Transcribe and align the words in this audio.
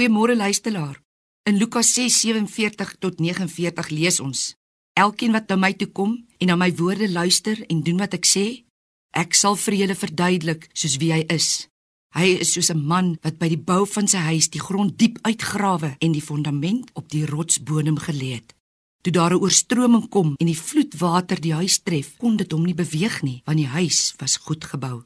Goeiemôre 0.00 0.34
luisteraar. 0.34 1.02
In 1.42 1.56
Lukas 1.58 1.92
6:47 1.92 2.96
tot 2.98 3.18
49 3.18 3.90
lees 3.90 4.20
ons: 4.20 4.56
Elkeen 4.92 5.32
wat 5.32 5.48
na 5.48 5.56
my 5.56 5.72
toe 5.76 5.88
kom 5.92 6.26
en 6.38 6.46
na 6.46 6.56
my 6.56 6.72
woorde 6.74 7.10
luister 7.10 7.66
en 7.66 7.82
doen 7.82 7.98
wat 8.00 8.14
ek 8.14 8.24
sê, 8.24 8.64
ek 9.12 9.34
sal 9.34 9.56
vir 9.60 9.74
julle 9.74 9.94
verduidelik 9.94 10.70
soos 10.72 10.96
wie 10.96 11.12
hy 11.12 11.20
is. 11.28 11.68
Hy 12.16 12.40
is 12.40 12.52
soos 12.52 12.70
'n 12.72 12.80
man 12.80 13.18
wat 13.20 13.36
by 13.38 13.48
die 13.48 13.60
bou 13.60 13.84
van 13.84 14.08
sy 14.08 14.16
huis 14.32 14.48
die 14.48 14.64
grond 14.68 14.96
diep 14.96 15.18
uitgrawe 15.20 15.96
en 16.00 16.12
die 16.12 16.24
fondament 16.30 16.90
op 16.94 17.10
die 17.10 17.26
rotsbodem 17.26 17.98
gelê 17.98 18.40
het. 18.40 18.54
Toe 19.02 19.12
daar 19.12 19.34
'n 19.34 19.42
oorstroming 19.44 20.08
kom 20.08 20.34
en 20.40 20.46
die 20.46 20.62
vloedwater 20.66 21.40
die 21.40 21.52
huis 21.52 21.78
tref, 21.82 22.16
kon 22.16 22.36
dit 22.36 22.52
hom 22.52 22.64
nie 22.64 22.74
beweeg 22.74 23.22
nie, 23.22 23.42
want 23.44 23.58
die 23.58 23.72
huis 23.76 24.14
was 24.16 24.36
goed 24.36 24.64
gebou. 24.64 25.04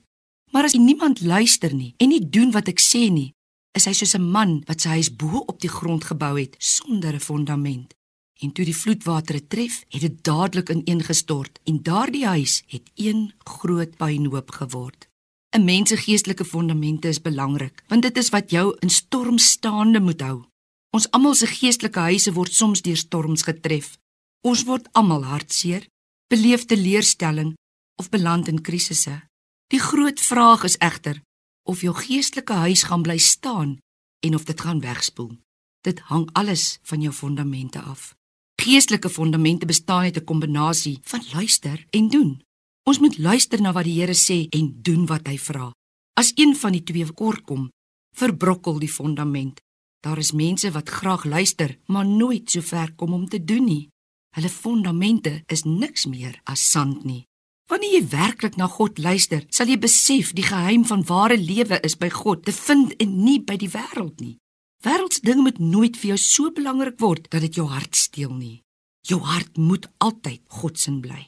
Maar 0.53 0.65
as 0.65 0.79
niemand 0.79 1.21
luister 1.21 1.75
nie 1.75 1.95
en 1.99 2.09
nie 2.09 2.31
doen 2.31 2.53
wat 2.53 2.69
ek 2.69 2.79
sê 2.79 3.11
nie, 3.11 3.35
is 3.75 3.87
hy 3.89 3.93
soos 3.93 4.15
'n 4.15 4.31
man 4.37 4.63
wat 4.69 4.81
sy 4.81 4.89
huis 4.99 5.11
bo 5.11 5.43
op 5.51 5.61
die 5.61 5.75
grond 5.79 6.05
gebou 6.05 6.39
het 6.39 6.55
sonder 6.59 7.15
'n 7.15 7.21
fondament. 7.21 7.95
En 8.43 8.53
toe 8.53 8.65
die 8.65 8.77
vloedwater 8.77 9.35
dit 9.35 9.49
tref, 9.49 9.85
het 9.89 10.01
dit 10.01 10.25
dadelik 10.25 10.69
ineengestort 10.69 11.59
en 11.65 11.83
daardie 11.83 12.27
huis 12.27 12.63
het 12.67 12.91
een 12.95 13.33
groot 13.45 13.97
puinhoop 13.97 14.51
geword. 14.51 15.09
'n 15.55 15.65
Mens 15.65 15.89
se 15.89 15.97
geestelike 15.97 16.45
fondamente 16.45 17.09
is 17.09 17.23
belangrik, 17.23 17.83
want 17.89 18.03
dit 18.03 18.17
is 18.17 18.29
wat 18.29 18.51
jou 18.51 18.77
in 18.81 18.91
storms 18.91 19.51
staande 19.51 20.01
moet 20.01 20.21
hou. 20.21 20.45
Ons 20.91 21.11
almal 21.11 21.35
se 21.35 21.47
geestelike 21.47 21.99
huise 21.99 22.33
word 22.33 22.53
soms 22.53 22.83
deur 22.83 22.97
storms 22.97 23.43
getref. 23.43 23.99
Ons 24.41 24.65
word 24.65 24.89
almal 24.93 25.25
hartseer, 25.25 25.87
beleef 26.27 26.65
teleurstelling 26.65 27.55
of 27.97 28.09
beland 28.09 28.49
in 28.49 28.61
krisisse. 28.61 29.23
Die 29.67 29.81
groot 29.81 30.21
vraag 30.21 30.65
is 30.65 30.77
egter, 30.79 31.23
of 31.65 31.81
jou 31.81 31.95
geestelike 31.97 32.53
huis 32.53 32.83
gaan 32.83 33.03
bly 33.03 33.19
staan 33.19 33.79
en 34.25 34.35
of 34.35 34.45
dit 34.45 34.61
gaan 34.61 34.81
wegspoel. 34.81 35.33
Dit 35.81 36.01
hang 36.09 36.29
alles 36.33 36.79
van 36.83 37.01
jou 37.01 37.13
fondamente 37.13 37.81
af. 37.81 38.15
Geestelike 38.63 39.11
fondamente 39.11 39.67
bestaan 39.67 40.03
uit 40.03 40.17
'n 40.17 40.25
kombinasie 40.25 40.99
van 41.03 41.23
luister 41.33 41.87
en 41.91 42.09
doen. 42.09 42.43
Ons 42.83 42.99
moet 42.99 43.19
luister 43.19 43.61
na 43.61 43.73
wat 43.73 43.85
die 43.85 44.01
Here 44.01 44.15
sê 44.15 44.49
en 44.49 44.83
doen 44.83 45.07
wat 45.07 45.27
hy 45.27 45.39
vra. 45.39 45.73
As 46.15 46.33
een 46.35 46.57
van 46.57 46.73
die 46.73 46.83
twee 46.83 47.13
kort 47.13 47.45
kom, 47.45 47.71
verbrokkel 48.17 48.79
die 48.79 48.93
fondament. 48.93 49.61
Daar 50.01 50.19
is 50.19 50.33
mense 50.33 50.71
wat 50.71 50.89
graag 50.89 51.25
luister, 51.25 51.79
maar 51.87 52.07
nooit 52.07 52.51
so 52.51 52.61
ver 52.61 52.95
kom 52.95 53.13
om 53.13 53.29
te 53.29 53.45
doen 53.45 53.65
nie. 53.65 53.89
Hulle 54.37 54.49
fondamente 54.49 55.43
is 55.47 55.63
niks 55.63 56.07
meer 56.07 56.41
as 56.45 56.71
sand 56.71 57.05
nie. 57.05 57.25
Wanneer 57.71 57.95
jy 57.97 58.03
werklik 58.13 58.57
na 58.61 58.67
God 58.69 58.99
luister, 59.01 59.45
sal 59.49 59.71
jy 59.73 59.79
besef 59.81 60.35
die 60.37 60.45
geheim 60.45 60.85
van 60.85 61.05
ware 61.09 61.37
lewe 61.41 61.79
is 61.87 61.97
by 61.97 62.11
God 62.13 62.45
te 62.45 62.53
vind 62.53 62.93
en 63.01 63.15
nie 63.25 63.39
by 63.41 63.57
die 63.61 63.71
wêreld 63.73 64.21
nie. 64.21 64.37
Wêreldsdinge 64.85 65.47
moet 65.47 65.61
nooit 65.63 65.97
vir 65.97 66.13
jou 66.13 66.19
so 66.21 66.53
belangrik 66.53 66.99
word 67.01 67.31
dat 67.33 67.41
dit 67.47 67.57
jou 67.57 67.65
hart 67.73 67.97
steel 67.97 68.35
nie. 68.37 68.61
Jou 69.09 69.23
hart 69.25 69.57
moet 69.57 69.89
altyd 70.05 70.43
God 70.61 70.79
se 70.79 70.93
bly. 70.93 71.23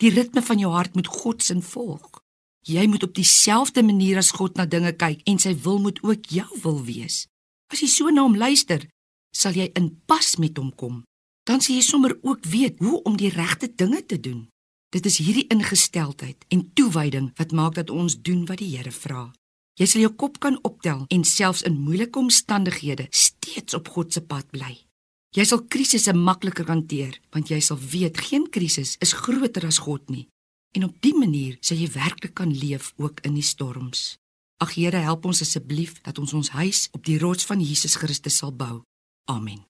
Die 0.00 0.10
ritme 0.10 0.40
van 0.42 0.58
jou 0.58 0.72
hart 0.72 0.96
moet 0.96 1.08
God 1.08 1.44
se 1.44 1.56
volg. 1.60 2.20
Jy 2.64 2.86
moet 2.88 3.04
op 3.04 3.12
dieselfde 3.14 3.82
manier 3.84 4.18
as 4.18 4.32
God 4.32 4.56
na 4.56 4.64
dinge 4.64 4.94
kyk 4.96 5.20
en 5.28 5.38
sy 5.38 5.52
wil 5.66 5.82
moet 5.84 6.00
ook 6.00 6.32
jou 6.32 6.48
wil 6.64 6.80
wees. 6.84 7.26
As 7.68 7.84
jy 7.84 7.90
so 7.92 8.08
na 8.08 8.24
hom 8.24 8.36
luister, 8.40 8.86
sal 9.36 9.52
jy 9.52 9.68
in 9.76 9.90
pas 10.08 10.36
met 10.40 10.56
hom 10.56 10.72
kom. 10.72 11.02
Dan 11.44 11.60
sal 11.60 11.76
jy 11.76 11.84
sommer 11.84 12.16
ook 12.22 12.48
weet 12.48 12.80
hoe 12.80 13.02
om 13.04 13.20
die 13.20 13.28
regte 13.28 13.68
dinge 13.68 14.00
te 14.06 14.16
doen. 14.16 14.46
Dit 14.94 15.06
is 15.10 15.16
hierdie 15.18 15.48
ingesteldheid 15.50 16.44
en 16.54 16.68
toewyding 16.78 17.32
wat 17.38 17.50
maak 17.50 17.74
dat 17.74 17.90
ons 17.90 18.14
doen 18.22 18.44
wat 18.46 18.60
die 18.62 18.76
Here 18.76 18.92
vra. 18.94 19.32
Jy 19.74 19.86
sal 19.90 20.04
jou 20.04 20.12
kop 20.14 20.38
kan 20.38 20.58
optel 20.62 21.02
en 21.10 21.24
selfs 21.26 21.64
in 21.66 21.80
moeilike 21.82 22.20
omstandighede 22.20 23.08
steeds 23.10 23.74
op 23.74 23.90
God 23.90 24.14
se 24.14 24.22
pad 24.22 24.46
bly. 24.54 24.76
Jy 25.34 25.48
sal 25.50 25.64
krisisse 25.66 26.14
makliker 26.14 26.70
hanteer 26.70 27.18
want 27.34 27.50
jy 27.50 27.58
sal 27.58 27.80
weet 27.82 28.22
geen 28.28 28.46
krisis 28.54 28.94
is 29.02 29.16
groter 29.18 29.66
as 29.66 29.82
God 29.82 30.06
nie. 30.14 30.28
En 30.78 30.86
op 30.86 30.94
dië 31.02 31.18
manier 31.18 31.58
sal 31.58 31.82
jy 31.82 31.90
werklik 31.90 32.38
kan 32.38 32.54
leef 32.54 32.92
ook 32.94 33.18
in 33.26 33.34
die 33.34 33.46
storms. 33.46 34.14
Ag 34.62 34.78
Here, 34.78 35.02
help 35.02 35.26
ons 35.26 35.42
asseblief 35.42 35.98
dat 36.06 36.22
ons 36.22 36.38
ons 36.38 36.54
huis 36.54 36.86
op 36.94 37.02
die 37.02 37.18
rots 37.18 37.50
van 37.50 37.58
Jesus 37.58 37.98
Christus 37.98 38.38
sal 38.38 38.54
bou. 38.54 38.84
Amen. 39.26 39.64